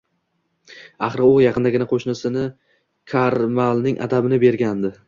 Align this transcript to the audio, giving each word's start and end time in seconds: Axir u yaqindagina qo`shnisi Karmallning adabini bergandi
Axir 1.07 1.23
u 1.25 1.27
yaqindagina 1.43 1.89
qo`shnisi 1.93 2.45
Karmallning 3.15 4.05
adabini 4.09 4.43
bergandi 4.49 4.97